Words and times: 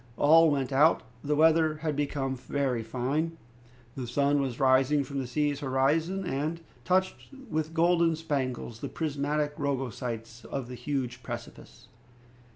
All 0.17 0.49
went 0.49 0.73
out. 0.73 1.03
The 1.23 1.35
weather 1.35 1.75
had 1.83 1.95
become 1.95 2.35
very 2.35 2.81
fine. 2.81 3.37
The 3.95 4.07
sun 4.07 4.41
was 4.41 4.59
rising 4.59 5.03
from 5.03 5.19
the 5.19 5.27
sea's 5.27 5.59
horizon, 5.59 6.25
and 6.25 6.59
touched 6.83 7.31
with 7.51 7.75
golden 7.75 8.15
spangles 8.15 8.79
the 8.79 8.89
prismatic 8.89 9.53
rugosities 9.59 10.43
of 10.45 10.69
the 10.69 10.73
huge 10.73 11.21
precipice. 11.21 11.87